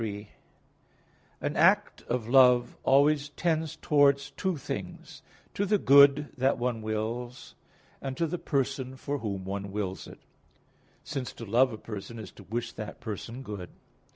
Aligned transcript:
3: 0.01 0.29
An 1.41 1.55
act 1.55 2.01
of 2.09 2.27
love 2.27 2.75
always 2.81 3.29
tends 3.29 3.75
towards 3.75 4.31
two 4.31 4.57
things; 4.57 5.21
to 5.53 5.63
the 5.63 5.77
good 5.77 6.29
that 6.35 6.57
one 6.57 6.81
wills, 6.81 7.53
and 8.01 8.17
to 8.17 8.25
the 8.25 8.39
person 8.39 8.95
for 8.95 9.19
whom 9.19 9.45
one 9.45 9.71
wills 9.71 10.07
it: 10.07 10.21
since 11.03 11.31
to 11.33 11.45
love 11.45 11.71
a 11.71 11.77
person 11.77 12.17
is 12.17 12.31
to 12.31 12.41
wish 12.45 12.71
that 12.71 12.99
person 12.99 13.43
good. 13.43 13.69